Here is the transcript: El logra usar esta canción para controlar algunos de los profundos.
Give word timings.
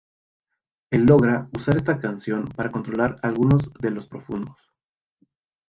El 0.89 1.05
logra 1.05 1.47
usar 1.55 1.75
esta 1.77 1.99
canción 1.99 2.45
para 2.47 2.71
controlar 2.71 3.19
algunos 3.21 3.71
de 3.81 3.91
los 3.91 4.07
profundos. 4.07 4.57